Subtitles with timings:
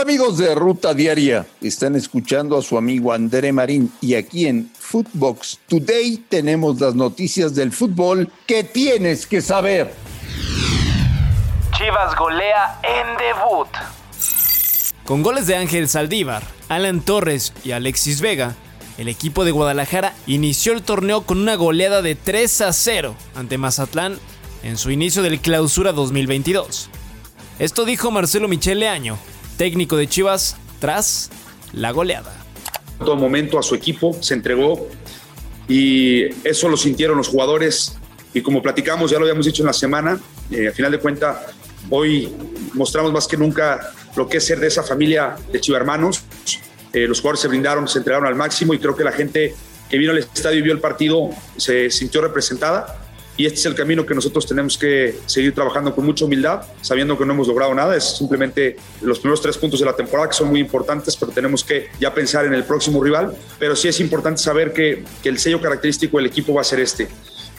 [0.00, 4.70] Hola amigos de Ruta Diaria, están escuchando a su amigo André Marín y aquí en
[4.78, 9.92] Footbox Today tenemos las noticias del fútbol que tienes que saber.
[11.76, 13.68] Chivas golea en debut.
[15.04, 18.56] Con goles de Ángel Saldívar, Alan Torres y Alexis Vega,
[18.96, 23.58] el equipo de Guadalajara inició el torneo con una goleada de 3 a 0 ante
[23.58, 24.18] Mazatlán
[24.62, 26.88] en su inicio del Clausura 2022.
[27.58, 29.18] Esto dijo Marcelo Michele Año,
[29.60, 31.28] técnico de Chivas, tras
[31.74, 32.32] la goleada.
[32.98, 34.88] En todo momento a su equipo se entregó
[35.68, 37.98] y eso lo sintieron los jugadores
[38.32, 40.18] y como platicamos, ya lo habíamos dicho en la semana,
[40.50, 41.36] eh, a final de cuentas,
[41.90, 42.34] hoy
[42.72, 46.22] mostramos más que nunca lo que es ser de esa familia de chivarmanos.
[46.94, 49.54] Eh, los jugadores se brindaron, se entregaron al máximo y creo que la gente
[49.90, 53.74] que vino al estadio y vio el partido se sintió representada y este es el
[53.74, 57.74] camino que nosotros tenemos que seguir trabajando con mucha humildad, sabiendo que no hemos logrado
[57.74, 61.32] nada, es simplemente los primeros tres puntos de la temporada que son muy importantes, pero
[61.32, 65.28] tenemos que ya pensar en el próximo rival, pero sí es importante saber que, que
[65.28, 67.08] el sello característico del equipo va a ser este,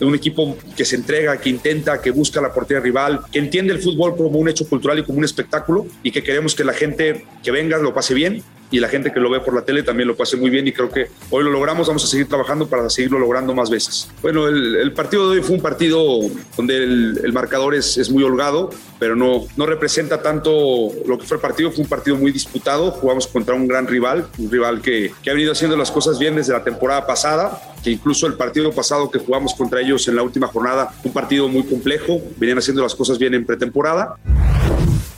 [0.00, 3.80] un equipo que se entrega, que intenta, que busca la portería rival, que entiende el
[3.80, 7.26] fútbol como un hecho cultural y como un espectáculo y que queremos que la gente
[7.42, 10.08] que venga lo pase bien y la gente que lo ve por la tele también
[10.08, 12.88] lo pase muy bien y creo que hoy lo logramos, vamos a seguir trabajando para
[12.88, 14.08] seguirlo logrando más veces.
[14.22, 16.20] Bueno, el, partido de hoy fue un partido
[16.56, 21.36] donde el, marcador es, es, muy holgado, pero no, no representa tanto lo que fue
[21.36, 25.12] el partido, fue un partido muy disputado, jugamos contra un gran rival, un rival que,
[25.22, 28.72] que ha venido haciendo las cosas bien desde la temporada pasada, que incluso el partido
[28.72, 32.82] pasado que jugamos contra ellos en la última jornada, un partido muy complejo, venían haciendo
[32.82, 34.16] las cosas bien en pretemporada.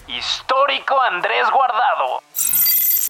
[0.06, 2.62] Histórico Andrés Guardado.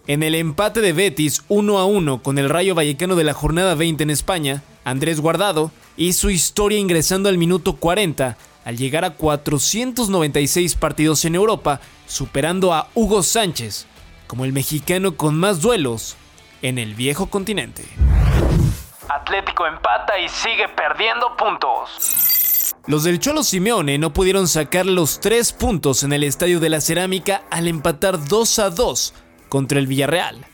[0.09, 3.77] En el empate de Betis 1 a 1 con el Rayo Vallecano de la jornada
[3.77, 10.75] 20 en España, Andrés Guardado hizo historia ingresando al minuto 40 al llegar a 496
[10.75, 13.87] partidos en Europa, superando a Hugo Sánchez
[14.27, 16.17] como el mexicano con más duelos
[16.63, 17.85] en el viejo continente.
[19.09, 22.73] Atlético empata y sigue perdiendo puntos.
[22.87, 26.81] Los del Cholo Simeone no pudieron sacar los tres puntos en el Estadio de la
[26.81, 29.15] Cerámica al empatar 2 a 2
[29.53, 30.47] contra el Villarreal.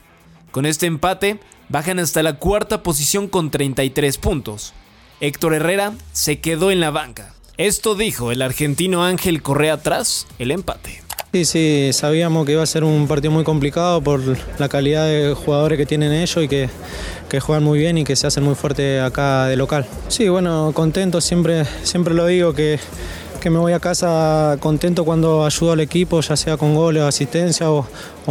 [0.50, 1.38] Con este empate,
[1.68, 4.74] bajan hasta la cuarta posición con 33 puntos.
[5.20, 7.32] Héctor Herrera se quedó en la banca.
[7.58, 11.00] Esto dijo el argentino Ángel Correa tras el empate.
[11.32, 14.20] Sí, sí, sabíamos que iba a ser un partido muy complicado por
[14.58, 16.68] la calidad de jugadores que tienen ellos y que,
[17.28, 19.86] que juegan muy bien y que se hacen muy fuerte acá de local.
[20.08, 22.80] Sí, bueno, contento, siempre, siempre lo digo que
[23.38, 27.06] que me voy a casa contento cuando ayudo al equipo, ya sea con goles o
[27.06, 27.86] asistencia o,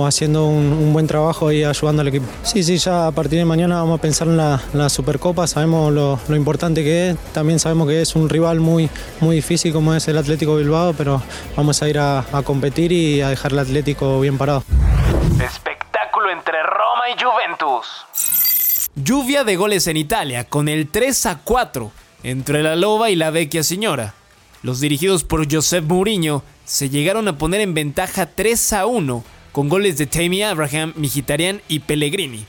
[0.06, 2.26] haciendo un, buen trabajo y ayudando al equipo.
[2.44, 6.36] Sí, sí, ya a partir de mañana vamos a pensar en la, Supercopa, sabemos lo,
[6.36, 10.18] importante que es, también sabemos que es un rival muy, muy difícil como es el
[10.18, 11.22] Atlético Bilbao, pero
[11.56, 14.64] vamos a ir a, a competir y a dejar el Atlético bien parado.
[15.44, 17.88] Espectáculo entre Roma y Juventus.
[18.96, 21.92] Lluvia de goles en Italia con el 3 a 4
[22.24, 24.14] entre la Loba y la Vecchia Señora.
[24.64, 29.70] Los dirigidos por Josep Mourinho se llegaron a poner en ventaja 3 a 1 con
[29.70, 32.46] goles de Tammy Abraham, Mkhitaryan y Pellegrini.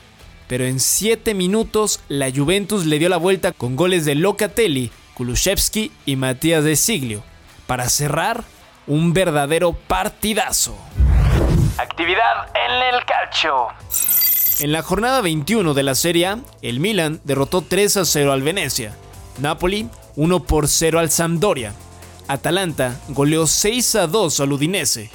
[0.47, 5.91] Pero en 7 minutos la Juventus le dio la vuelta con goles de Locatelli, Kulusevski
[6.07, 7.23] y Matías de Siglio,
[7.67, 8.43] para cerrar
[8.87, 10.75] un verdadero partidazo.
[11.77, 13.67] Actividad en el calcio.
[14.59, 18.95] En la jornada 21 de la Serie el Milan derrotó 3 a 0 al Venecia.
[19.37, 21.73] Napoli 1 por 0 al Sampdoria
[22.29, 25.09] Atalanta goleó 6 a 2 al Udinese.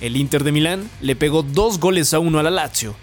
[0.00, 2.94] El Inter de Milán le pegó 2 goles a 1 a la Lazio.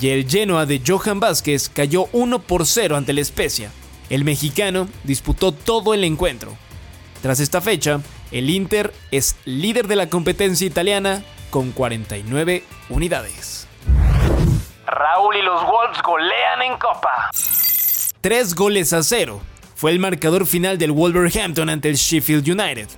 [0.00, 3.70] Y el Genoa de Johan Vázquez cayó 1 por 0 ante la Spezia.
[4.08, 6.56] El mexicano disputó todo el encuentro.
[7.20, 8.00] Tras esta fecha,
[8.32, 13.68] el Inter es líder de la competencia italiana con 49 unidades.
[14.86, 17.30] Raúl y los Wolves golean en Copa.
[18.22, 19.42] 3 goles a 0
[19.74, 22.88] fue el marcador final del Wolverhampton ante el Sheffield United.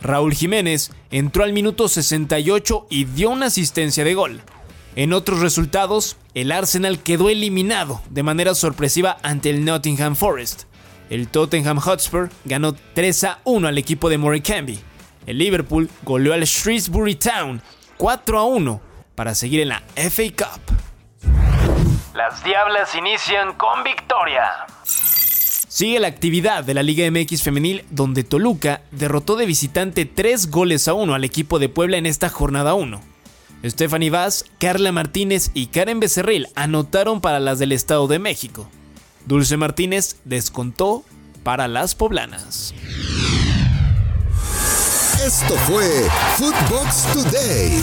[0.00, 4.42] Raúl Jiménez entró al minuto 68 y dio una asistencia de gol.
[4.94, 10.64] En otros resultados, el Arsenal quedó eliminado de manera sorpresiva ante el Nottingham Forest.
[11.10, 14.78] El Tottenham Hotspur ganó 3 a 1 al equipo de Morecambe.
[15.26, 17.62] El Liverpool goleó al Shrewsbury Town
[17.96, 18.80] 4 a 1
[19.14, 20.76] para seguir en la FA Cup.
[22.14, 24.66] Las Diablas inician con victoria.
[25.76, 30.88] Sigue la actividad de la Liga MX femenil donde Toluca derrotó de visitante 3 goles
[30.88, 32.98] a 1 al equipo de Puebla en esta jornada 1.
[33.62, 38.70] Stephanie Vaz, Carla Martínez y Karen Becerril anotaron para las del Estado de México.
[39.26, 41.04] Dulce Martínez descontó
[41.42, 42.72] para las poblanas.
[45.22, 46.08] Esto fue
[46.38, 47.82] Footbox Today.